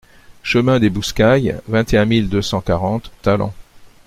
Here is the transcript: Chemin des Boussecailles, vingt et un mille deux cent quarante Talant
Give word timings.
Chemin 0.41 0.79
des 0.79 0.89
Boussecailles, 0.89 1.57
vingt 1.67 1.93
et 1.93 1.97
un 1.99 2.05
mille 2.05 2.27
deux 2.27 2.41
cent 2.41 2.59
quarante 2.61 3.11
Talant 3.21 3.53